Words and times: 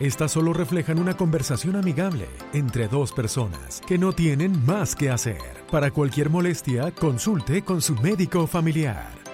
Estas 0.00 0.32
solo 0.32 0.54
reflejan 0.54 0.98
una 0.98 1.14
conversación 1.14 1.76
amigable 1.76 2.26
entre 2.54 2.88
dos 2.88 3.12
personas 3.12 3.82
que 3.86 3.98
no 3.98 4.14
tienen 4.14 4.64
más 4.64 4.96
que 4.96 5.10
hacer. 5.10 5.42
Para 5.70 5.90
cualquier 5.90 6.30
molestia, 6.30 6.90
consulte 6.90 7.62
con 7.62 7.82
su 7.82 7.94
médico 7.96 8.46
familiar. 8.46 9.29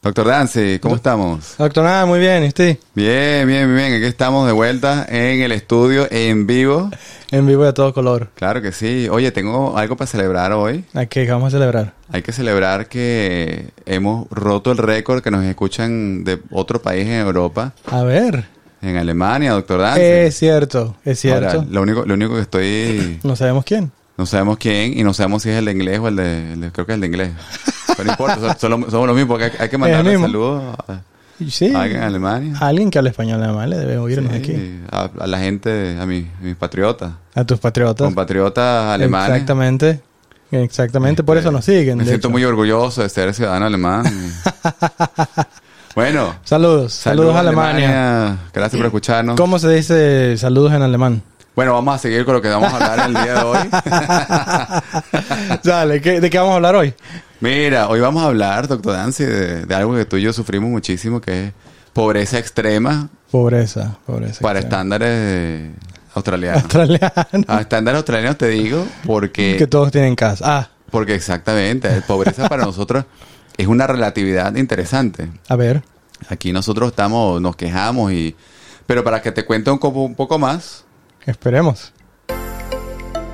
Doctor 0.00 0.26
Dance, 0.28 0.78
¿cómo 0.80 0.94
estamos? 0.94 1.56
Doctor, 1.58 1.82
nada, 1.84 2.06
muy 2.06 2.20
bien, 2.20 2.44
¿y 2.44 2.48
usted? 2.48 2.78
Bien, 2.94 3.46
bien, 3.48 3.74
bien. 3.74 3.94
Aquí 3.94 4.04
estamos 4.04 4.46
de 4.46 4.52
vuelta 4.52 5.04
en 5.08 5.42
el 5.42 5.50
estudio 5.50 6.06
en 6.10 6.46
vivo. 6.46 6.88
En 7.32 7.46
vivo 7.48 7.64
a 7.64 7.74
todo 7.74 7.92
color. 7.92 8.30
Claro 8.36 8.62
que 8.62 8.70
sí. 8.70 9.08
Oye, 9.10 9.32
tengo 9.32 9.76
algo 9.76 9.96
para 9.96 10.06
celebrar 10.06 10.52
hoy. 10.52 10.84
¿A 10.94 11.06
qué 11.06 11.28
vamos 11.28 11.48
a 11.52 11.58
celebrar? 11.58 11.94
Hay 12.12 12.22
que 12.22 12.32
celebrar 12.32 12.88
que 12.88 13.70
hemos 13.86 14.28
roto 14.30 14.70
el 14.70 14.78
récord 14.78 15.20
que 15.20 15.32
nos 15.32 15.44
escuchan 15.44 16.22
de 16.22 16.40
otro 16.52 16.80
país 16.80 17.04
en 17.04 17.14
Europa, 17.14 17.72
A 17.86 18.02
ver. 18.04 18.44
en 18.80 18.96
Alemania, 18.98 19.50
doctor 19.50 19.80
Dance. 19.80 20.26
Es 20.28 20.38
cierto, 20.38 20.94
es 21.04 21.18
cierto. 21.18 21.48
Ahora, 21.58 21.66
lo 21.68 21.82
único, 21.82 22.04
lo 22.06 22.14
único 22.14 22.34
que 22.36 22.42
estoy, 22.42 23.18
No 23.24 23.34
sabemos 23.34 23.64
quién. 23.64 23.90
no 24.16 24.26
sabemos 24.26 24.58
quién 24.58 24.96
y 24.96 25.02
no 25.02 25.12
sabemos 25.12 25.42
si 25.42 25.50
es 25.50 25.56
el 25.58 25.64
de 25.64 25.72
inglés 25.72 25.98
o 25.98 26.06
el 26.06 26.16
de, 26.16 26.52
el 26.52 26.60
de- 26.60 26.70
creo 26.72 26.86
que 26.86 26.92
es 26.92 26.94
el 26.94 27.00
de 27.00 27.06
inglés. 27.08 27.30
Pero 27.96 28.04
no 28.04 28.10
importa, 28.12 28.58
solo- 28.58 28.90
somos 28.90 29.06
los 29.06 29.16
mismos, 29.16 29.38
porque 29.38 29.52
hay, 29.62 29.68
que 29.68 29.78
mandarle 29.78 30.18
saludos 30.18 30.62
a, 30.88 31.00
Sí. 31.48 31.72
a 31.74 31.82
alguien 31.82 32.02
en 32.02 32.08
Alemania. 32.08 32.54
Alguien 32.60 32.90
que 32.90 32.98
habla 32.98 33.10
español 33.10 33.42
además 33.42 33.68
le 33.68 33.76
debe 33.78 33.98
oírnos 33.98 34.32
Sí, 34.32 34.38
aquí. 34.38 34.80
A, 34.90 35.08
a 35.20 35.26
la 35.26 35.38
gente, 35.38 35.96
a 36.00 36.06
mis, 36.06 36.26
mis 36.40 36.56
patriotas, 36.56 37.12
A 37.34 37.44
tus 37.44 37.58
patriotas. 37.60 38.04
compatriotas 38.06 38.94
alemanes. 38.94 39.30
Exactamente. 39.34 40.00
Exactamente, 40.50 41.22
por 41.22 41.36
eso 41.36 41.52
nos 41.52 41.62
siguen. 41.64 41.98
Me 41.98 42.04
siento 42.04 42.28
hecho. 42.28 42.30
muy 42.30 42.42
orgulloso 42.42 43.02
de 43.02 43.08
ser 43.10 43.34
ciudadano 43.34 43.66
alemán. 43.66 44.04
bueno, 45.94 46.34
Saludos, 46.44 46.94
saludos, 46.94 47.36
a 47.36 47.40
Alemania. 47.40 48.38
Gracias 48.52 48.78
por 48.78 48.86
escucharnos. 48.86 49.36
¿Cómo 49.36 49.58
se 49.58 49.68
dice 49.68 50.36
saludos 50.38 50.72
en 50.72 50.80
alemán? 50.82 51.22
Bueno, 51.54 51.74
vamos 51.74 51.96
a 51.96 51.98
seguir 51.98 52.24
con 52.24 52.34
lo 52.34 52.40
que 52.40 52.48
vamos 52.48 52.72
a 52.72 52.76
hablar 52.76 53.06
el 53.08 53.14
día 53.14 53.34
de 53.34 53.42
hoy. 53.42 53.58
Dale, 55.64 56.00
¿qué- 56.00 56.20
¿de 56.20 56.30
qué 56.30 56.38
vamos 56.38 56.52
a 56.52 56.56
hablar 56.56 56.76
hoy? 56.76 56.94
Mira, 57.40 57.88
hoy 57.88 58.00
vamos 58.00 58.22
a 58.22 58.26
hablar, 58.26 58.66
doctor 58.66 58.94
Dancy, 58.94 59.24
de, 59.24 59.64
de 59.66 59.74
algo 59.74 59.94
que 59.94 60.04
tú 60.04 60.16
y 60.16 60.22
yo 60.22 60.32
sufrimos 60.32 60.68
muchísimo, 60.70 61.20
que 61.20 61.46
es 61.48 61.52
pobreza 61.92 62.38
extrema 62.38 63.08
Pobreza, 63.30 63.96
pobreza. 64.06 64.40
para 64.40 64.58
extrema. 64.58 64.76
estándares 64.82 65.70
australianos. 66.14 66.62
Australiano. 66.64 67.12
A 67.46 67.60
estándares 67.60 67.96
australianos 67.98 68.38
te 68.38 68.48
digo 68.48 68.84
porque... 69.06 69.56
que 69.56 69.66
todos 69.66 69.92
tienen 69.92 70.16
casa. 70.16 70.44
Ah, 70.46 70.70
Porque 70.90 71.14
exactamente, 71.14 72.02
pobreza 72.06 72.48
para 72.48 72.64
nosotros 72.64 73.04
es 73.56 73.66
una 73.66 73.86
relatividad 73.86 74.54
interesante. 74.56 75.28
a 75.48 75.56
ver. 75.56 75.82
Aquí 76.30 76.52
nosotros 76.52 76.90
estamos, 76.90 77.40
nos 77.40 77.54
quejamos 77.54 78.10
y... 78.12 78.34
Pero 78.86 79.04
para 79.04 79.22
que 79.22 79.30
te 79.30 79.44
cuente 79.44 79.70
un, 79.70 79.78
un 79.82 80.14
poco 80.16 80.38
más, 80.38 80.84
Esperemos. 81.26 81.92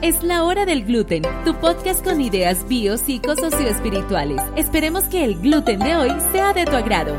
Es 0.05 0.23
la 0.23 0.45
hora 0.45 0.67
del 0.67 0.85
gluten, 0.85 1.23
tu 1.47 1.55
podcast 1.59 2.05
con 2.05 2.21
ideas 2.21 2.69
bio, 2.69 2.99
psico, 2.99 3.35
socioespirituales. 3.37 4.39
Esperemos 4.55 5.05
que 5.05 5.25
el 5.25 5.41
gluten 5.41 5.79
de 5.79 5.97
hoy 5.97 6.11
sea 6.31 6.53
de 6.53 6.67
tu 6.67 6.77
agrado. 6.77 7.17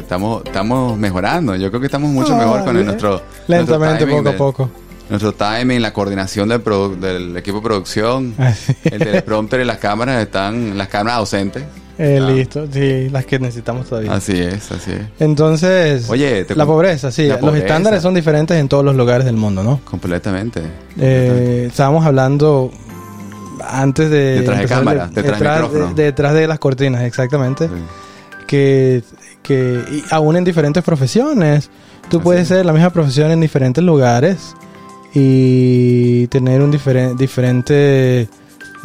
estamos, 0.00 0.42
estamos 0.44 0.98
mejorando. 0.98 1.56
Yo 1.56 1.70
creo 1.70 1.80
que 1.80 1.86
estamos 1.86 2.10
mucho 2.10 2.34
Ah, 2.34 2.38
mejor 2.38 2.64
con 2.64 2.76
el- 2.76 2.84
nuestro... 2.84 3.22
Lentamente, 3.48 4.04
nuestro 4.04 4.22
poco 4.22 4.28
a 4.28 4.36
poco. 4.36 4.70
Nuestro 5.08 5.32
timing, 5.32 5.80
la 5.80 5.92
coordinación 5.94 6.48
del, 6.50 6.62
produ- 6.62 6.96
del 6.96 7.34
equipo 7.38 7.56
de 7.58 7.62
producción, 7.62 8.34
Así. 8.38 8.74
el 8.84 8.98
teleprompter 8.98 9.60
y 9.62 9.64
las 9.64 9.78
cámaras 9.78 10.22
están, 10.22 10.76
las 10.76 10.88
cámaras 10.88 11.18
ausentes. 11.20 11.64
Eh, 11.98 12.18
Ah. 12.22 12.30
Listo, 12.30 12.66
sí, 12.72 13.08
las 13.10 13.26
que 13.26 13.38
necesitamos 13.38 13.86
todavía. 13.88 14.12
Así 14.14 14.32
es, 14.38 14.72
así 14.72 14.92
es. 14.92 15.00
Entonces, 15.20 16.08
Oye, 16.08 16.46
la 16.54 16.64
pobreza, 16.66 17.10
sí, 17.10 17.26
la 17.26 17.34
los 17.34 17.40
pobreza. 17.40 17.66
estándares 17.66 18.02
son 18.02 18.14
diferentes 18.14 18.56
en 18.58 18.68
todos 18.68 18.84
los 18.84 18.96
lugares 18.96 19.24
del 19.26 19.36
mundo, 19.36 19.62
¿no? 19.62 19.80
Completamente. 19.84 20.62
Eh, 20.98 21.66
estábamos 21.68 22.04
hablando 22.06 22.70
antes 23.68 24.10
de... 24.10 24.40
Detrás 24.40 24.58
de 24.60 24.66
cámara, 24.66 25.04
el- 25.04 25.14
detrás 25.14 25.70
de, 25.72 26.02
detrás 26.02 26.34
de 26.34 26.46
las 26.46 26.58
cortinas, 26.58 27.02
exactamente. 27.02 27.68
Sí. 27.68 27.74
Que, 28.46 29.02
que 29.42 29.80
y 29.90 30.02
aún 30.10 30.36
en 30.36 30.44
diferentes 30.44 30.82
profesiones, 30.82 31.70
tú 32.10 32.16
Así 32.18 32.24
puedes 32.24 32.42
es. 32.42 32.48
ser 32.48 32.66
la 32.66 32.72
misma 32.72 32.90
profesión 32.90 33.30
en 33.30 33.40
diferentes 33.40 33.84
lugares 33.84 34.54
y 35.14 36.26
tener 36.28 36.62
un 36.62 36.72
diferen- 36.72 37.16
diferente 37.16 38.28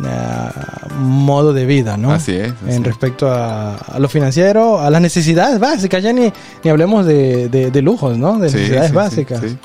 ah, 0.06 0.88
modo 1.00 1.54
de 1.54 1.66
vida, 1.66 1.98
¿no? 1.98 2.12
Así 2.12 2.34
es. 2.36 2.52
así 2.52 2.76
en 2.76 2.82
es. 2.82 2.84
respecto 2.84 3.30
a, 3.32 3.76
a 3.76 4.00
lo 4.00 4.10
financiero, 4.10 4.80
a 4.80 4.90
las 4.90 5.02
necesidades 5.02 5.60
básicas, 5.60 6.02
ya 6.04 6.14
ni, 6.14 6.32
ni 6.64 6.70
hablemos 6.70 7.06
de, 7.06 7.50
de- 7.50 7.72
de 7.72 7.82
lujos, 7.82 8.18
¿no? 8.18 8.40
De 8.40 8.50
Sí, 8.50 8.56
necesidades 8.58 8.90
sí, 8.90 8.96
básicas. 8.96 9.42
sí. 9.42 9.58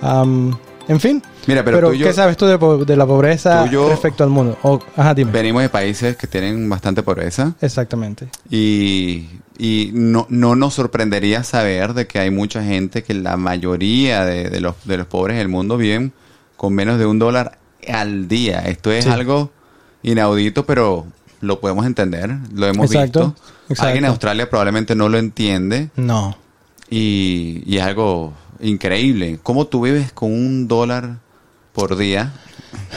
Am, 0.00 0.56
en 0.88 1.00
fin, 1.00 1.22
Mira, 1.48 1.64
pero, 1.64 1.78
pero, 1.78 1.88
tú 1.88 1.94
y 1.94 1.98
yo 1.98 2.06
¿qué 2.06 2.12
sabes 2.12 2.36
tú 2.36 2.46
de, 2.46 2.84
de 2.84 2.96
la 2.96 3.06
pobreza 3.06 3.62
Tú 3.64 3.68
y 3.70 3.72
yo- 3.72 3.88
respecto 3.88 4.22
al 4.22 4.30
mundo? 4.30 4.56
O- 4.62 4.78
ajá, 4.96 5.14
dime. 5.14 5.32
venimos 5.32 5.62
de 5.62 5.68
países 5.68 6.16
que 6.16 6.26
tienen 6.28 6.68
bastante 6.68 7.02
pobreza 7.02 7.54
Exactamente. 7.60 8.28
y, 8.50 9.26
y 9.58 9.90
no, 9.92 10.26
no 10.28 10.54
nos 10.54 10.74
sorprendería 10.74 11.42
saber 11.42 11.92
de 11.94 12.06
que 12.06 12.18
hay 12.20 12.30
mucha 12.30 12.62
gente 12.62 13.02
que 13.02 13.14
la 13.14 13.36
mayoría 13.36 14.24
de, 14.24 14.48
de 14.48 14.60
los, 14.60 14.74
de 14.84 14.96
los 14.98 15.06
pobres 15.08 15.38
del 15.38 15.48
mundo 15.48 15.76
viven 15.76 16.12
con 16.56 16.72
menos 16.72 16.98
de 17.00 17.06
un 17.06 17.18
dólar 17.18 17.58
al 17.88 18.28
día. 18.28 18.60
Esto 18.60 18.92
es 18.92 19.04
Sí. 19.04 19.10
algo 19.10 19.50
inaudito, 20.10 20.64
pero 20.64 21.04
lo 21.40 21.60
podemos 21.60 21.84
entender, 21.86 22.30
lo 22.54 22.66
hemos 22.66 22.90
Exacto, 22.90 23.26
visto. 23.34 23.42
exacto. 23.68 23.82
Alguien 23.86 24.04
en 24.04 24.10
Australia 24.10 24.48
probablemente 24.48 24.94
no 24.94 25.08
lo 25.08 25.18
entiende 25.18 25.90
No. 25.96 26.36
y, 26.88 27.62
y 27.66 27.76
es 27.76 27.82
algo 27.84 28.32
increíble. 28.60 29.38
¿Cómo 29.42 29.66
tú 29.66 29.82
vives 29.82 30.12
con 30.12 30.32
un 30.32 30.66
dólar 30.68 31.18
por 31.74 31.96
día? 31.96 32.32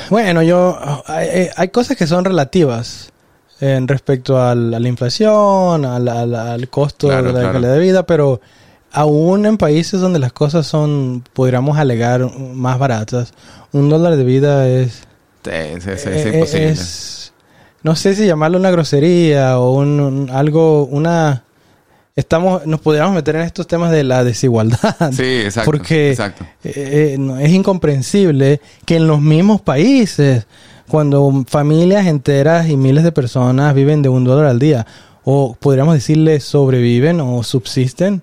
Bueno, 0.09 0.41
yo 0.41 0.77
hay, 1.07 1.47
hay 1.55 1.67
cosas 1.69 1.97
que 1.97 2.07
son 2.07 2.23
relativas 2.25 3.11
en 3.59 3.87
respecto 3.89 4.41
al- 4.41 4.73
a 4.73 4.79
la 4.79 4.87
inflación, 4.87 5.83
al, 5.85 6.07
al- 6.07 6.35
al 6.35 6.69
costo 6.69 7.07
Claro, 7.07 7.27
de 7.27 7.33
la 7.33 7.39
claro. 7.39 7.53
calidad 7.55 7.73
de 7.73 7.79
vida, 7.79 8.05
pero 8.05 8.39
aún 8.91 9.45
en 9.45 9.57
países 9.57 9.99
donde 9.99 10.19
las 10.19 10.31
cosas 10.31 10.65
son, 10.65 11.23
podríamos 11.33 11.77
alegar, 11.77 12.25
más 12.53 12.79
baratas, 12.79 13.33
un 13.73 13.89
dólar 13.89 14.15
de 14.15 14.23
vida 14.23 14.67
es 14.67 15.03
Es, 15.45 15.87
es- 15.87 16.05
es 16.05 16.25
Eh, 16.25 16.31
imposible. 16.33 16.69
es- 16.69 17.33
no 17.83 17.95
sé 17.95 18.13
si 18.15 18.25
llamarlo 18.25 18.57
una 18.57 18.71
grosería 18.71 19.57
o 19.59 19.73
un, 19.73 19.99
un- 19.99 20.29
algo, 20.29 20.85
una... 20.85 21.43
Estamos, 22.15 22.65
nos 22.65 22.81
podríamos 22.81 23.13
meter 23.15 23.37
en 23.37 23.43
estos 23.43 23.65
temas 23.67 23.91
de 23.91 24.03
la 24.03 24.25
desigualdad. 24.25 25.11
Sí, 25.13 25.23
exacto. 25.23 25.71
Porque 25.71 26.09
exacto. 26.09 26.43
eh, 26.65 27.15
eh, 27.17 27.37
es 27.41 27.51
incomprensible 27.51 28.59
que 28.85 28.97
en 28.97 29.07
los 29.07 29.21
mismos 29.21 29.61
países, 29.61 30.45
cuando 30.89 31.45
familias 31.47 32.07
enteras 32.07 32.67
y 32.67 32.75
miles 32.75 33.05
de 33.05 33.13
personas 33.13 33.73
viven 33.73 34.01
de 34.01 34.09
un 34.09 34.25
dólar 34.25 34.47
al 34.47 34.59
día, 34.59 34.85
o 35.23 35.55
podríamos 35.57 35.93
decirle 35.93 36.41
sobreviven 36.41 37.21
o 37.21 37.41
subsisten, 37.43 38.21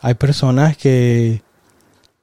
hay 0.00 0.14
personas 0.14 0.76
que, 0.76 1.42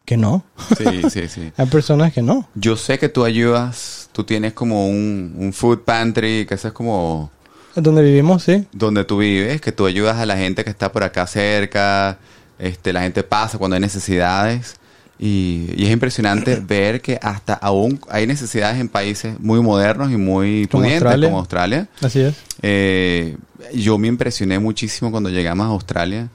que 0.06 0.16
no. 0.16 0.46
Sí, 0.78 1.10
sí, 1.10 1.28
sí. 1.28 1.52
Hay 1.58 1.66
personas 1.66 2.14
que 2.14 2.22
no. 2.22 2.48
Yo 2.56 2.78
sé 2.78 3.00
que 3.00 3.10
tú 3.10 3.26
ayudas, 3.26 4.01
tú 4.12 4.24
tienes 4.24 4.54
como 4.54 4.88
un, 4.88 5.34
un 5.38 5.54
food 5.54 5.80
pantry, 5.80 6.46
que 6.46 6.56
eso 6.56 6.68
es 6.68 6.74
como 6.74 7.32
Donde 7.76 8.02
vivimos, 8.04 8.44
sí. 8.44 8.66
donde 8.72 9.04
tú 9.06 9.18
vives, 9.20 9.62
que 9.62 9.72
tú 9.72 9.86
ayudas 9.86 10.18
a 10.18 10.26
la 10.26 10.38
gente 10.38 10.64
que 10.64 10.70
está 10.70 10.92
por 10.92 11.04
acá 11.04 11.26
cerca, 11.28 12.18
este, 12.60 12.94
la 12.94 13.02
gente 13.02 13.24
pasa 13.24 13.58
cuando 13.58 13.76
hay 13.76 13.82
necesidades. 13.82 14.76
Y, 15.20 15.70
y 15.78 15.86
es 15.86 15.92
impresionante 15.92 16.56
ver 16.68 17.00
que 17.02 17.20
hasta 17.22 17.54
aún 17.54 18.00
hay 18.10 18.26
necesidades 18.26 18.80
en 18.80 18.90
países 18.90 19.40
muy 19.40 19.62
modernos 19.62 20.12
y 20.12 20.18
muy 20.18 20.68
Como 20.70 20.82
pudientes 20.84 21.04
Australia. 21.04 21.28
como 21.30 21.40
Australia. 21.40 21.88
Así 22.02 22.20
es. 22.22 22.36
Eh, 22.64 23.38
yo 23.74 23.98
me 24.00 24.08
impresioné 24.08 24.58
muchísimo 24.60 25.12
cuando 25.12 25.30
llegamos 25.30 25.66
a 25.66 25.70
Australia. 25.70 26.28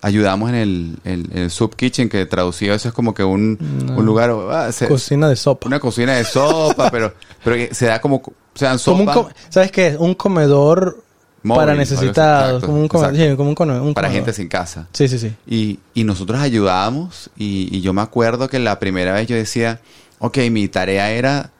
Ayudamos 0.00 0.48
en 0.50 0.54
el, 0.54 0.96
el, 1.04 1.28
el 1.34 1.50
soup 1.50 1.74
kitchen, 1.74 2.08
que 2.08 2.24
traducido 2.26 2.74
eso 2.74 2.88
es 2.88 2.94
como 2.94 3.14
que 3.14 3.24
un, 3.24 3.58
No. 3.86 3.96
un 3.96 4.06
lugar, 4.06 4.30
ah, 4.50 4.70
se- 4.70 4.86
Cocina 4.86 5.28
de 5.28 5.34
sopa. 5.36 5.66
una 5.66 5.80
cocina 5.80 6.14
de 6.14 6.24
sopa, 6.24 6.88
pero, 6.92 7.12
pero 7.42 7.74
se 7.74 7.86
da 7.86 8.00
como, 8.00 8.16
o 8.16 8.32
sea, 8.54 8.76
Como 8.84 9.02
un 9.02 9.12
sopa 9.12 9.34
¿Sabes 9.48 9.72
qué? 9.72 9.96
Un 9.98 10.14
comedor 10.14 11.02
móvil, 11.42 11.58
para 11.60 11.74
necesitados. 11.74 12.62
como 12.64 12.78
un, 12.80 12.86
come- 12.88 13.06
exacto. 13.08 13.30
sí, 13.30 13.36
como 13.36 13.48
un 13.48 13.54
come- 13.56 13.80
un 13.80 13.94
para 13.94 14.06
comedor. 14.08 14.24
gente 14.26 14.32
sin 14.40 14.48
casa. 14.48 14.86
Sí, 14.92 15.08
sí, 15.08 15.18
sí. 15.18 15.32
Y, 15.48 15.80
y 15.94 16.04
nosotros 16.04 16.40
ayudábamos 16.40 17.30
y, 17.36 17.68
y 17.76 17.80
yo 17.80 17.92
me 17.92 18.02
acuerdo 18.02 18.48
que 18.48 18.60
la 18.60 18.78
primera 18.78 19.12
vez 19.14 19.26
yo 19.26 19.34
decía, 19.34 19.80
ok, 20.20 20.38
mi 20.50 20.68
tarea 20.68 21.10
era 21.10 21.50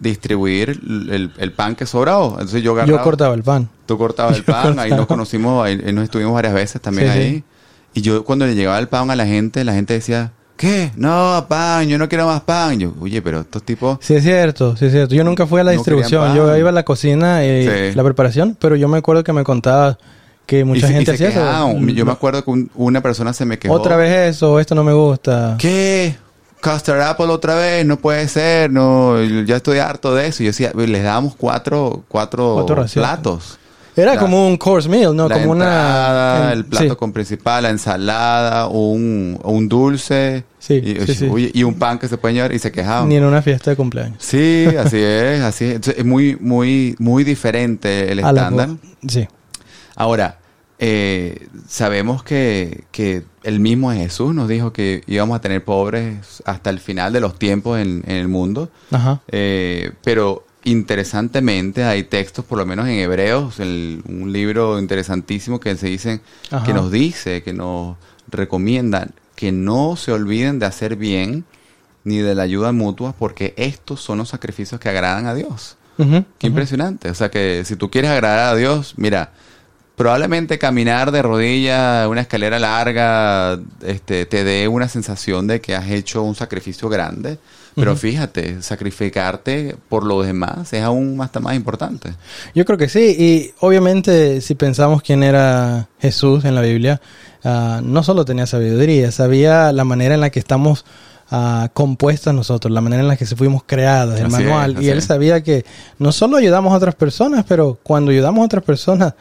distribuir 0.00 0.70
el, 0.70 1.32
el 1.38 1.52
pan 1.52 1.76
que 1.76 1.86
sobraba. 1.86 2.26
Entonces 2.32 2.62
yo 2.62 2.72
agarraba, 2.72 2.98
Yo 2.98 3.04
cortaba 3.04 3.34
el 3.34 3.42
pan. 3.44 3.68
Tú 3.86 3.96
cortabas 3.98 4.36
el 4.36 4.44
pan, 4.44 4.78
ahí 4.80 4.90
nos 4.90 5.06
conocimos, 5.06 5.64
ahí, 5.64 5.80
ahí 5.86 5.92
nos 5.92 6.04
estuvimos 6.04 6.34
varias 6.34 6.54
veces 6.54 6.80
también 6.82 7.12
Sí, 7.12 7.18
ahí. 7.18 7.34
sí. 7.36 7.44
Y 7.94 8.00
yo 8.02 8.24
cuando 8.24 8.46
le 8.46 8.54
llegaba 8.54 8.78
el 8.78 8.88
pan 8.88 9.10
a 9.10 9.16
la 9.16 9.24
gente, 9.26 9.64
la 9.64 9.72
gente 9.72 9.94
decía, 9.94 10.32
¿qué? 10.56 10.90
No, 10.96 11.46
pan, 11.48 11.88
yo 11.88 11.96
no 11.98 12.08
quiero 12.08 12.26
más 12.26 12.40
pan. 12.42 12.78
Yo, 12.78 12.92
oye, 13.00 13.22
pero 13.22 13.40
estos 13.40 13.62
tipos... 13.62 13.98
Sí, 14.00 14.14
es 14.14 14.24
cierto, 14.24 14.76
sí, 14.76 14.86
es 14.86 14.92
cierto. 14.92 15.14
Yo 15.14 15.24
nunca 15.24 15.46
fui 15.46 15.60
a 15.60 15.64
la 15.64 15.70
No 15.72 15.76
distribución. 15.78 16.34
Yo 16.34 16.56
iba 16.56 16.68
a 16.70 16.72
la 16.72 16.82
cocina 16.84 17.44
y 17.44 17.66
Sí. 17.66 17.94
la 17.94 18.02
preparación, 18.04 18.56
pero 18.60 18.76
yo 18.76 18.88
me 18.88 18.98
acuerdo 18.98 19.22
que 19.24 19.32
me 19.32 19.44
contabas 19.44 19.96
que 20.46 20.64
mucha 20.64 20.88
y 20.88 20.90
y 20.90 20.94
gente 20.94 21.16
se 21.16 21.24
hacía 21.26 21.28
eso. 21.28 21.38
quejaban. 21.40 21.88
Yo 21.88 22.04
me 22.04 22.12
acuerdo 22.12 22.44
que 22.44 22.50
un- 22.50 22.70
una 22.74 23.00
persona 23.00 23.32
se 23.32 23.44
me 23.46 23.58
quejó. 23.58 23.72
Otra 23.74 23.96
vez 23.96 24.34
eso, 24.36 24.58
esto 24.60 24.74
no 24.74 24.84
me 24.84 24.92
gusta. 24.92 25.56
¿Qué? 25.58 26.16
Custard 26.62 27.00
Apple 27.02 27.26
otra 27.26 27.54
vez, 27.54 27.84
no 27.84 27.98
puede 27.98 28.26
ser, 28.26 28.70
no, 28.70 29.22
ya 29.22 29.56
estoy 29.56 29.78
harto 29.78 30.14
de 30.14 30.26
eso. 30.28 30.42
Y 30.42 30.46
yo 30.46 30.50
decía, 30.50 30.72
les 30.74 31.02
dábamos 31.04 31.34
cuatro, 31.36 32.04
cuatro, 32.08 32.64
platos. 32.94 33.58
Era 33.96 34.14
La- 34.14 34.20
como 34.20 34.46
un 34.48 34.56
course 34.56 34.88
meal, 34.88 35.14
¿no? 35.14 35.28
la 35.28 35.38
como 35.38 35.52
entrada, 35.54 36.42
una... 36.42 36.52
el 36.52 36.64
plato 36.64 36.90
sí. 36.90 36.96
con 36.96 37.12
principal, 37.12 37.62
la 37.62 37.70
ensalada, 37.70 38.66
un, 38.68 39.38
un 39.44 39.68
dulce 39.68 40.44
Sí, 40.58 40.74
y, 40.82 41.06
sí, 41.14 41.62
un 41.62 41.74
pan 41.74 41.98
que 41.98 42.08
se 42.08 42.16
puede 42.16 42.34
llevar 42.34 42.52
y 42.54 42.58
se 42.58 42.72
quejaban. 42.72 43.08
Ni 43.08 43.16
en 43.16 43.24
una 43.24 43.42
fiesta 43.42 43.70
de 43.70 43.76
cumpleaños. 43.76 44.16
Sí, 44.18 44.66
así 44.78 44.96
es, 44.98 45.42
así 45.42 45.64
es. 45.66 45.70
Entonces, 45.76 45.96
es 45.98 46.04
muy, 46.04 46.36
muy, 46.40 46.96
muy 46.98 47.22
diferente 47.22 48.10
el 48.10 48.24
A 48.24 48.30
estándar. 48.30 48.70
Sí. 49.06 49.28
Ahora, 49.94 50.38
eh, 50.78 51.46
sabemos 51.68 52.22
que, 52.22 52.84
que 52.90 53.22
el 53.42 53.60
mismo 53.60 53.92
Jesús 53.92 54.34
nos 54.34 54.48
dijo 54.48 54.72
que 54.72 55.02
íbamos 55.06 55.36
a 55.36 55.40
tener 55.40 55.62
pobres 55.64 56.42
hasta 56.46 56.70
el 56.70 56.80
final 56.80 57.12
de 57.12 57.20
los 57.20 57.38
tiempos 57.38 57.78
en, 57.78 58.02
en 58.06 58.16
el 58.16 58.28
mundo. 58.28 58.70
Ajá. 58.90 59.20
Eh, 59.28 59.92
pero 60.02 60.46
interesantemente 60.64 61.84
hay 61.84 62.04
textos, 62.04 62.44
por 62.44 62.58
lo 62.58 62.66
menos 62.66 62.86
en 62.88 62.94
Hebreos, 62.98 63.60
el- 63.60 64.02
un 64.08 64.32
libro 64.32 64.78
interesantísimo 64.78 65.60
que 65.60 65.76
se 65.76 65.86
dicen, 65.88 66.20
Ajá. 66.50 66.64
que 66.64 66.74
nos 66.74 66.90
dice, 66.90 67.42
que 67.42 67.52
nos 67.52 67.96
recomiendan 68.28 69.12
que 69.36 69.50
no 69.52 69.96
se 69.96 70.12
olviden 70.12 70.58
de 70.58 70.66
hacer 70.66 70.96
bien 70.96 71.44
ni 72.04 72.18
de 72.18 72.34
la 72.34 72.42
ayuda 72.44 72.72
mutua, 72.72 73.14
porque 73.18 73.52
estos 73.56 74.00
son 74.00 74.18
los 74.18 74.28
sacrificios 74.28 74.80
que 74.80 74.88
agradan 74.88 75.26
a 75.26 75.34
Dios. 75.34 75.76
Qué 76.38 76.46
impresionante. 76.48 77.08
O 77.10 77.14
sea 77.14 77.30
que 77.30 77.62
si 77.64 77.76
tú 77.76 77.90
quieres 77.90 78.10
agradar 78.10 78.52
a 78.52 78.56
Dios, 78.56 78.94
mira, 78.96 79.32
probablemente 79.96 80.58
caminar 80.58 81.12
de 81.12 81.22
rodillas 81.22 82.06
una 82.08 82.20
escalera 82.20 82.58
larga 82.58 83.58
este, 83.82 84.26
te 84.26 84.42
dé 84.44 84.66
una 84.68 84.88
sensación 84.88 85.46
de 85.46 85.60
que 85.60 85.74
has 85.76 85.88
hecho 85.90 86.22
un 86.22 86.34
sacrificio 86.34 86.88
grande. 86.88 87.38
Pero 87.74 87.96
fíjate, 87.96 88.62
sacrificarte 88.62 89.76
por 89.88 90.04
los 90.04 90.26
demás 90.26 90.72
es 90.72 90.82
aún 90.82 91.16
más, 91.16 91.30
más 91.40 91.56
importante. 91.56 92.14
Yo 92.54 92.64
creo 92.64 92.78
que 92.78 92.88
sí, 92.88 93.16
y 93.18 93.52
obviamente 93.60 94.40
si 94.40 94.54
pensamos 94.54 95.02
quién 95.02 95.22
era 95.22 95.88
Jesús 95.98 96.44
en 96.44 96.54
la 96.54 96.60
Biblia, 96.60 97.00
ah, 97.42 97.80
no 97.82 98.02
solo 98.02 98.24
tenía 98.24 98.46
sabiduría, 98.46 99.10
sabía 99.10 99.72
la 99.72 99.84
manera 99.84 100.14
en 100.14 100.20
la 100.20 100.30
que 100.30 100.38
estamos 100.38 100.84
ah, 101.30 101.68
compuestas 101.74 102.32
nosotros, 102.32 102.72
la 102.72 102.80
manera 102.80 103.02
en 103.02 103.08
la 103.08 103.16
que 103.16 103.26
se 103.26 103.34
fuimos 103.34 103.64
creadas, 103.64 104.20
el 104.20 104.26
Así 104.26 104.32
manual, 104.32 104.76
es, 104.76 104.82
y 104.82 104.90
él 104.90 104.98
es. 104.98 105.04
sabía 105.04 105.42
que 105.42 105.64
no 105.98 106.12
solo 106.12 106.36
ayudamos 106.36 106.72
a 106.72 106.76
otras 106.76 106.94
personas, 106.94 107.44
pero 107.48 107.78
cuando 107.82 108.12
ayudamos 108.12 108.42
a 108.42 108.46
otras 108.46 108.62
personas, 108.62 109.14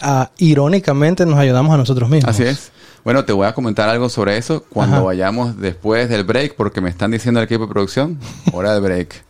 ah, 0.00 0.30
irónicamente 0.38 1.24
nos 1.24 1.38
ayudamos 1.38 1.72
a 1.72 1.78
nosotros 1.78 2.10
mismos. 2.10 2.34
Así 2.34 2.42
es. 2.42 2.70
Bueno, 3.04 3.26
te 3.26 3.34
voy 3.34 3.46
a 3.46 3.52
comentar 3.52 3.88
algo 3.90 4.08
sobre 4.08 4.38
eso 4.38 4.64
cuando 4.70 4.96
Ajá. 4.96 5.04
vayamos 5.04 5.60
después 5.60 6.08
del 6.08 6.24
break, 6.24 6.56
porque 6.56 6.80
me 6.80 6.88
están 6.88 7.10
diciendo 7.10 7.38
el 7.38 7.44
equipo 7.44 7.66
de 7.66 7.72
producción, 7.72 8.18
hora 8.52 8.72
de 8.72 8.80
break. 8.80 9.24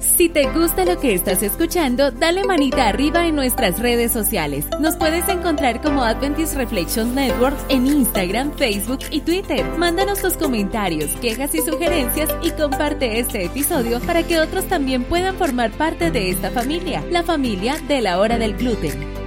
Si 0.00 0.28
te 0.28 0.50
gusta 0.50 0.84
lo 0.84 0.98
que 0.98 1.14
estás 1.14 1.44
escuchando, 1.44 2.10
dale 2.10 2.42
manita 2.42 2.88
arriba 2.88 3.26
en 3.26 3.36
nuestras 3.36 3.78
redes 3.78 4.10
sociales. 4.10 4.66
Nos 4.80 4.96
puedes 4.96 5.28
encontrar 5.28 5.80
como 5.80 6.02
Adventist 6.02 6.56
Reflections 6.56 7.14
Network 7.14 7.56
en 7.68 7.86
Instagram, 7.86 8.50
Facebook 8.56 8.98
y 9.12 9.20
Twitter. 9.20 9.64
Mándanos 9.76 10.20
tus 10.20 10.32
comentarios, 10.32 11.12
quejas 11.20 11.54
y 11.54 11.60
sugerencias 11.60 12.30
y 12.42 12.50
comparte 12.50 13.20
este 13.20 13.44
episodio 13.44 14.00
para 14.00 14.24
que 14.24 14.40
otros 14.40 14.64
también 14.66 15.04
puedan 15.04 15.36
formar 15.36 15.70
parte 15.70 16.10
de 16.10 16.30
esta 16.30 16.50
familia, 16.50 17.04
la 17.12 17.22
familia 17.22 17.76
de 17.86 18.00
la 18.00 18.18
hora 18.18 18.38
del 18.38 18.56
gluten. 18.56 19.17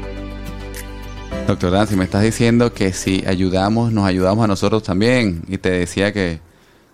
Doctor 1.51 1.71
Dan, 1.71 1.87
si 1.87 1.95
me 1.95 2.03
estás 2.03 2.23
diciendo 2.23 2.73
que 2.73 2.93
si 2.93 3.23
ayudamos, 3.27 3.91
nos 3.91 4.05
ayudamos 4.05 4.43
a 4.43 4.47
nosotros 4.47 4.83
también. 4.83 5.43
Y 5.47 5.57
te 5.57 5.69
decía 5.71 6.11
que, 6.13 6.39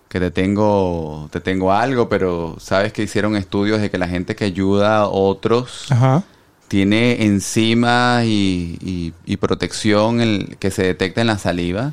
que 0.08 0.20
te 0.20 0.30
tengo, 0.30 1.28
te 1.32 1.40
tengo 1.40 1.72
algo, 1.72 2.08
pero 2.08 2.56
sabes 2.60 2.92
que 2.92 3.02
hicieron 3.02 3.36
estudios 3.36 3.80
de 3.80 3.90
que 3.90 3.98
la 3.98 4.08
gente 4.08 4.34
que 4.36 4.44
ayuda 4.44 4.98
a 4.98 5.08
otros 5.08 5.86
Ajá. 5.90 6.22
tiene 6.68 7.24
enzimas 7.24 8.24
y, 8.24 8.78
y- 8.82 9.12
y 9.26 9.36
protección 9.36 10.20
en- 10.20 10.56
que 10.58 10.70
se 10.70 10.82
detecta 10.82 11.20
en 11.20 11.26
la 11.28 11.38
saliva. 11.38 11.92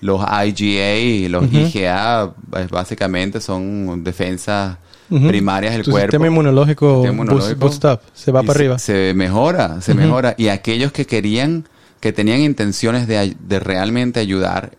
Los 0.00 0.20
IgA 0.22 0.96
y 0.96 1.28
los. 1.28 1.44
IgA 1.52 2.32
pues, 2.50 2.70
básicamente 2.70 3.40
son 3.40 4.02
defensas 4.02 4.78
primarias 5.08 5.74
del 5.74 5.82
Tu 5.82 5.90
cuerpo. 5.90 6.06
sistema 6.12 6.26
inmunológico, 6.28 7.02
Sistema 7.02 7.12
inmunológico. 7.12 7.60
boost, 7.60 7.82
boost 7.82 7.84
up, 7.84 8.00
se 8.14 8.32
va 8.32 8.42
para 8.42 8.58
arriba. 8.58 8.78
Se 8.78 9.12
mejora, 9.14 9.80
se 9.82 9.92
mejora. 9.94 10.34
Y 10.38 10.48
aquellos 10.48 10.90
que 10.92 11.04
querían, 11.04 11.64
que 12.00 12.12
tenían 12.12 12.40
intenciones 12.40 13.06
de, 13.06 13.36
de 13.38 13.60
realmente 13.60 14.20
ayudar, 14.20 14.72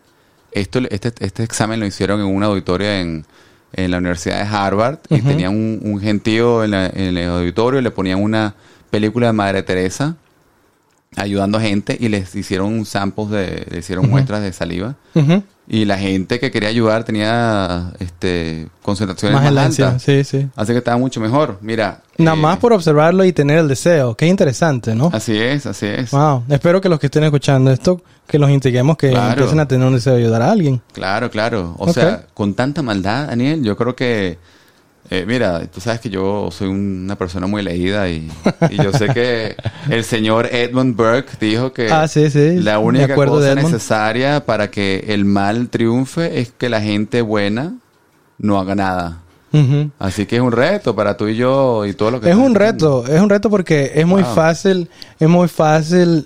esto, 0.52 0.80
este, 0.90 1.14
este 1.20 1.44
examen 1.44 1.80
lo 1.80 1.86
hicieron 1.86 2.20
en 2.20 2.26
un 2.26 2.44
auditorio 2.44 2.90
en, 2.92 3.26
en 3.74 3.92
la 3.92 4.00
Universidad 4.00 4.38
de 4.44 4.56
Harvard 4.56 4.98
y 5.10 5.16
tenían 5.30 5.52
un, 5.56 5.80
un 5.84 6.02
gentío 6.02 6.64
en, 6.64 6.72
la- 6.72 6.88
en 6.88 7.18
el 7.18 7.30
auditorio 7.30 7.80
y 7.80 7.84
le 7.84 7.92
ponían 7.92 8.22
una 8.22 8.54
película 8.90 9.28
de 9.28 9.34
Madre 9.34 9.64
Teresa 9.64 10.16
ayudando 11.16 11.58
a 11.58 11.62
gente 11.62 11.98
y 12.00 12.08
les 12.10 12.34
hicieron 12.36 12.86
samples 12.86 13.30
de, 13.30 13.68
le 13.70 13.80
hicieron 13.80 14.10
muestras 14.10 14.42
de 14.42 14.54
saliva. 14.54 14.96
Y 15.68 15.86
la 15.86 15.98
gente 15.98 16.40
que 16.40 16.52
quería 16.52 16.70
ayudar 16.70 17.04
tenía 17.04 17.94
este 18.00 18.68
concentraciones 18.82 19.40
Más 19.42 19.54
más, 19.54 19.80
altas. 19.80 20.02
sí, 20.04 20.24
sí. 20.24 20.48
Así 20.56 20.72
que 20.74 20.80
estaba 20.80 20.98
mucho 20.98 21.22
mejor. 21.22 21.60
Mira. 21.62 22.02
Nada 22.18 22.36
eh, 22.36 22.40
más 22.40 22.58
por 22.58 22.74
observarlo 22.74 23.24
y 23.24 23.32
tener 23.32 23.60
el 23.60 23.68
deseo. 23.68 24.16
Qué 24.16 24.28
interesante, 24.28 24.96
¿no? 24.96 25.10
Así 25.14 25.38
es, 25.38 25.66
así 25.66 25.86
es. 25.86 26.12
Wow. 26.12 26.44
Espero 26.50 26.82
que 26.82 26.90
los 26.90 27.00
que 27.00 27.08
estén 27.08 27.24
escuchando 27.24 27.72
esto, 27.72 28.02
que 28.28 28.38
los 28.38 28.50
integremos, 28.50 28.98
que 28.98 29.12
Claro. 29.12 29.30
empiecen 29.32 29.60
a 29.60 29.68
tener 29.68 29.88
un 29.88 29.94
deseo 29.94 30.14
de 30.16 30.24
ayudar 30.24 30.42
a 30.42 30.52
alguien. 30.52 30.82
Claro, 30.94 31.30
claro. 31.30 31.76
O 31.78 31.92
sea, 31.94 32.26
con 32.34 32.54
tanta 32.54 32.82
maldad, 32.82 33.28
Daniel, 33.28 33.64
yo 33.64 33.78
creo 33.78 33.96
que, 33.96 34.40
eh, 35.14 35.26
mira, 35.28 35.66
tú 35.68 35.80
sabes 35.82 36.00
que 36.00 36.10
yo 36.10 36.50
soy 36.52 36.70
una 36.70 37.16
persona 37.18 37.46
muy 37.46 37.62
leída 37.62 38.08
y, 38.10 38.32
y 38.70 38.78
yo 38.78 38.92
sé 38.94 39.10
que 39.10 39.56
el 39.90 40.04
señor 40.06 40.48
Edmund 40.52 40.96
Burke 40.96 41.32
dijo 41.40 41.74
que 41.74 41.92
Ah, 41.92 42.08
sí, 42.08 42.30
sí. 42.32 42.60
la 42.62 42.80
única 42.80 43.14
cosa 43.14 43.54
necesaria 43.54 44.46
para 44.46 44.72
que 44.72 45.04
el 45.10 45.26
mal 45.26 45.68
triunfe 45.70 46.40
es 46.40 46.52
que 46.58 46.70
la 46.70 46.80
gente 46.82 47.22
buena 47.22 47.74
no 48.40 48.58
haga 48.60 48.74
nada. 48.76 49.18
Así 50.00 50.26
que 50.28 50.38
es 50.38 50.42
un 50.42 50.54
reto 50.54 50.96
para 50.96 51.18
tú 51.18 51.28
y 51.28 51.36
yo 51.36 51.86
y 51.86 51.94
todo 51.94 52.10
lo 52.10 52.22
que 52.22 52.30
Es 52.30 52.36
un 52.38 52.56
haciendo. 52.56 52.60
reto, 53.04 53.06
es 53.06 53.20
un 53.20 53.30
reto 53.30 53.50
porque 53.50 53.92
es 53.96 54.08
muy 54.08 54.24
fácil, 54.24 54.90
es 55.20 55.28
muy 55.28 55.50
fácil, 55.50 56.26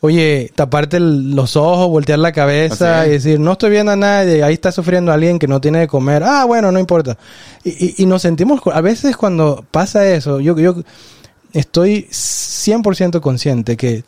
oye, 0.00 0.50
taparte 0.54 0.96
el- 0.96 1.34
los 1.34 1.56
ojos, 1.56 1.88
voltear 1.88 2.18
la 2.18 2.32
cabeza 2.32 3.00
Así 3.02 3.08
y 3.10 3.12
decir, 3.12 3.40
no 3.40 3.52
estoy 3.52 3.70
viendo 3.70 3.92
a 3.92 3.96
nadie, 3.96 4.42
ahí 4.42 4.54
está 4.54 4.72
sufriendo 4.72 5.12
alguien 5.12 5.38
que 5.38 5.46
no 5.46 5.60
tiene 5.60 5.80
de 5.80 5.88
comer, 5.88 6.22
ah, 6.24 6.44
bueno, 6.44 6.72
no 6.72 6.78
importa. 6.78 7.16
Y, 7.64 7.70
y- 7.70 7.94
y 7.98 8.06
nos 8.06 8.22
sentimos, 8.22 8.60
a 8.72 8.80
veces 8.80 9.16
cuando 9.16 9.64
pasa 9.70 10.06
eso, 10.08 10.40
yo, 10.40 10.58
yo 10.58 10.74
estoy 11.52 12.06
100% 12.10 13.20
consciente 13.20 13.76
que, 13.76 14.04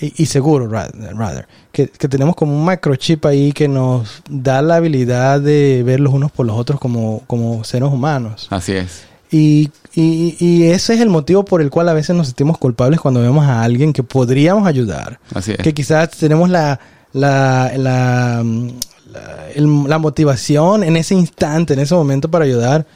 y, 0.00 0.22
y 0.22 0.26
seguro, 0.26 0.66
rather, 0.68 1.14
rather, 1.14 1.46
que, 1.72 1.88
que 1.88 2.08
tenemos 2.08 2.34
como 2.34 2.56
un 2.56 2.64
microchip 2.66 3.26
ahí 3.26 3.52
que 3.52 3.68
nos 3.68 4.22
da 4.28 4.62
la 4.62 4.76
habilidad 4.76 5.40
de 5.40 5.82
ver 5.84 6.00
los 6.00 6.12
unos 6.12 6.32
por 6.32 6.46
los 6.46 6.56
otros 6.56 6.80
como, 6.80 7.22
como 7.26 7.64
seres 7.64 7.88
humanos. 7.90 8.46
Así 8.50 8.72
es. 8.72 9.04
Y, 9.32 9.70
y, 9.94 10.36
y 10.40 10.64
ese 10.64 10.94
es 10.94 11.00
el 11.00 11.08
motivo 11.08 11.44
por 11.44 11.60
el 11.62 11.70
cual 11.70 11.88
a 11.88 11.92
veces 11.92 12.16
nos 12.16 12.26
sentimos 12.28 12.58
culpables 12.58 13.00
cuando 13.00 13.20
vemos 13.20 13.44
a 13.46 13.62
alguien 13.62 13.92
que 13.92 14.02
podríamos 14.02 14.66
ayudar. 14.66 15.20
Así 15.34 15.52
es. 15.52 15.58
Que 15.58 15.72
quizás 15.72 16.10
tenemos 16.10 16.50
la, 16.50 16.80
la, 17.12 17.70
la, 17.76 18.42
mm, 18.44 18.68
la, 19.12 19.48
el- 19.54 19.84
la 19.88 19.98
motivación 19.98 20.82
en 20.82 20.96
ese 20.96 21.14
instante, 21.14 21.74
en 21.74 21.80
ese 21.80 21.94
momento 21.94 22.28
para 22.30 22.44
ayudar. 22.44 22.86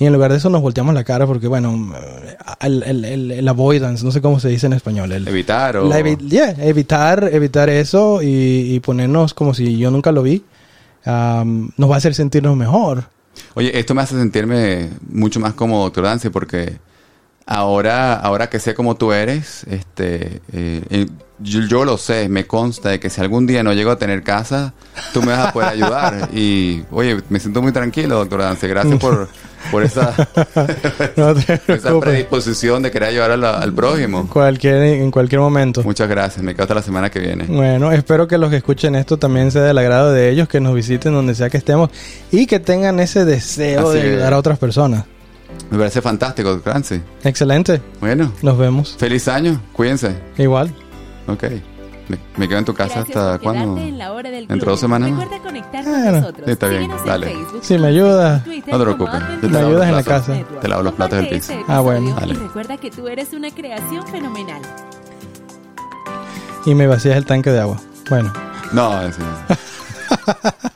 Y 0.00 0.06
en 0.06 0.12
lugar 0.12 0.30
de 0.30 0.38
eso 0.38 0.48
nos 0.48 0.62
volteamos 0.62 0.94
la 0.94 1.02
cara 1.02 1.26
porque, 1.26 1.48
bueno, 1.48 1.92
el, 2.60 2.82
el, 2.84 3.04
el- 3.04 3.30
el 3.32 3.48
avoidance, 3.48 4.04
no 4.04 4.12
sé 4.12 4.20
cómo 4.20 4.38
se 4.38 4.48
dice 4.48 4.66
en 4.66 4.74
español. 4.74 5.10
Evitar 5.26 5.76
o... 5.76 5.88
evi- 5.92 6.18
yeah, 6.28 6.50
evitar, 6.60 7.28
evitar 7.32 7.68
eso 7.68 8.22
y, 8.22 8.74
y 8.74 8.78
ponernos 8.78 9.34
como 9.34 9.54
si 9.54 9.76
yo 9.76 9.90
nunca 9.90 10.12
lo 10.12 10.22
vi, 10.22 10.44
um, 11.04 11.68
nos 11.76 11.90
va 11.90 11.94
a 11.96 11.98
hacer 11.98 12.14
sentirnos 12.14 12.56
mejor. 12.56 13.04
Oye, 13.54 13.78
esto 13.78 13.94
me 13.94 14.02
hace 14.02 14.16
sentirme 14.16 14.90
mucho 15.08 15.40
más 15.40 15.54
como 15.54 15.82
doctor 15.82 16.04
Dance 16.04 16.30
porque 16.30 16.78
ahora, 17.46 18.14
ahora 18.14 18.50
que 18.50 18.60
sé 18.60 18.74
cómo 18.74 18.96
tú 18.96 19.12
eres, 19.12 19.64
este, 19.64 20.42
eh, 20.52 20.82
eh, 20.90 21.06
yo, 21.38 21.60
yo 21.62 21.84
lo 21.84 21.96
sé, 21.96 22.28
me 22.28 22.46
consta 22.46 22.90
de 22.90 23.00
que 23.00 23.10
si 23.10 23.20
algún 23.20 23.46
día 23.46 23.62
no 23.62 23.72
llego 23.72 23.90
a 23.90 23.98
tener 23.98 24.22
casa, 24.22 24.74
tú 25.14 25.22
me 25.22 25.32
vas 25.32 25.48
a 25.48 25.52
poder 25.52 25.68
ayudar. 25.70 26.28
Y, 26.38 26.84
oye, 26.90 27.20
me 27.30 27.40
siento 27.40 27.62
muy 27.62 27.72
tranquilo, 27.72 28.16
doctor 28.16 28.40
Dance. 28.40 28.68
Gracias 28.68 28.98
por, 29.00 29.28
por 29.70 29.82
esa, 29.82 30.14
No 31.16 31.30
esa 31.30 32.00
predisposición 32.00 32.82
de 32.82 32.90
querer 32.90 33.10
ayudar 33.10 33.30
al, 33.32 33.44
al 33.44 33.72
prójimo. 33.72 34.28
Cualquier, 34.28 34.82
en 34.82 35.10
cualquier 35.10 35.40
momento. 35.40 35.82
Muchas 35.82 36.08
gracias. 36.08 36.42
Me 36.42 36.54
quedo 36.54 36.64
hasta 36.64 36.74
la 36.74 36.82
semana 36.82 37.10
que 37.10 37.20
viene. 37.20 37.44
Bueno, 37.48 37.92
espero 37.92 38.26
que 38.28 38.38
los 38.38 38.50
que 38.50 38.56
escuchen 38.56 38.94
esto 38.94 39.16
también 39.16 39.50
sea 39.50 39.62
del 39.62 39.78
agrado 39.78 40.12
de 40.12 40.30
ellos, 40.30 40.48
que 40.48 40.60
nos 40.60 40.74
visiten 40.74 41.12
donde 41.12 41.34
sea 41.34 41.50
que 41.50 41.56
estemos 41.58 41.90
y 42.30 42.46
que 42.46 42.60
tengan 42.60 43.00
ese 43.00 43.24
deseo 43.24 43.90
Así 43.90 43.98
de 43.98 44.10
ayudar 44.12 44.34
a 44.34 44.38
otras 44.38 44.58
personas. 44.58 45.04
Me 45.70 45.78
parece 45.78 46.00
fantástico, 46.02 46.60
Clancy. 46.60 47.00
Excelente. 47.24 47.80
Bueno, 48.00 48.32
Nos 48.42 48.58
vemos. 48.58 48.96
feliz 48.98 49.28
año. 49.28 49.60
Cuídense. 49.72 50.14
Igual. 50.36 50.74
Ok. 51.26 51.44
Me, 52.08 52.18
me 52.36 52.48
quedo 52.48 52.58
en 52.58 52.64
tu 52.64 52.74
casa 52.74 52.94
Gracias 53.00 53.16
hasta 53.16 53.38
cuándo? 53.38 53.74
quedarte 53.74 53.88
en 53.90 53.98
la 53.98 54.12
hora 54.12 54.30
del 54.30 54.46
¿Dentro 54.48 54.54
de 54.56 54.60
club. 54.60 54.70
dos 54.70 54.80
semanas? 54.80 55.10
Recuerda 55.10 55.38
conectar 55.42 55.84
con 55.84 55.92
Bueno, 55.92 56.12
nosotros. 56.20 56.44
sí, 56.46 56.50
está 56.52 56.66
bien, 56.68 56.90
dale. 57.06 57.26
Facebook, 57.26 57.60
Si 57.64 57.78
me 57.78 57.92
Twitter 58.44 58.72
No 58.72 58.78
te 58.78 58.84
preocupes. 58.84 59.20
Yo 59.20 59.40
te 59.40 59.46
Me 59.48 59.52
lavo 59.52 59.66
ayudas 59.66 59.78
los 59.80 59.88
en 59.88 59.96
la 59.96 60.02
platos. 60.02 60.20
casa. 60.26 60.32
Network. 60.34 60.60
Te 60.60 60.68
lavo 60.68 60.82
los 60.82 60.92
platos 60.94 61.18
del 61.18 61.28
piso. 61.28 61.52
este 61.52 61.64
Ah, 61.68 61.80
bueno. 61.80 62.14
Dale. 62.18 62.34
Y 62.34 62.36
recuerda 62.36 62.76
que 62.78 62.90
tú 62.90 63.08
eres 63.08 63.32
una 63.32 63.50
creación 63.50 64.06
fenomenal. 64.08 64.62
Y 66.66 66.74
me 66.74 66.86
vacías 66.86 67.16
el 67.16 67.24
tanque 67.26 67.50
de 67.50 67.60
agua. 67.60 67.76
Bueno. 68.08 68.32
No, 68.72 69.00
sí. 69.12 69.22